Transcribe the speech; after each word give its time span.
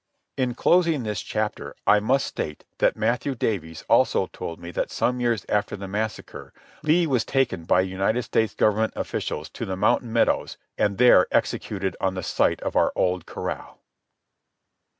In 0.35 0.55
closing 0.55 1.03
this 1.03 1.21
chapter 1.21 1.75
I 1.85 1.99
must 1.99 2.25
state 2.25 2.63
that 2.79 2.97
Matthew 2.97 3.35
Davies 3.35 3.85
also 3.87 4.25
told 4.25 4.59
me 4.59 4.71
that 4.71 4.89
some 4.89 5.19
years 5.19 5.45
after 5.47 5.75
the 5.77 5.87
massacre 5.87 6.53
Lee 6.81 7.05
was 7.05 7.23
taken 7.23 7.65
by 7.65 7.81
United 7.81 8.23
States 8.23 8.55
Government 8.55 8.93
officials 8.95 9.47
to 9.49 9.63
the 9.63 9.77
Mountain 9.77 10.11
Meadows 10.11 10.57
and 10.75 10.97
there 10.97 11.27
executed 11.29 11.95
on 12.01 12.15
the 12.15 12.23
site 12.23 12.61
of 12.61 12.75
our 12.75 12.91
old 12.95 13.27
corral. 13.27 13.77